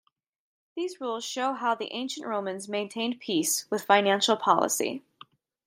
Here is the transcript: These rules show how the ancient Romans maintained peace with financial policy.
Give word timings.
These 0.75 0.99
rules 0.99 1.23
show 1.23 1.53
how 1.53 1.75
the 1.75 1.93
ancient 1.93 2.25
Romans 2.25 2.67
maintained 2.67 3.19
peace 3.19 3.69
with 3.69 3.83
financial 3.85 4.35
policy. 4.35 5.03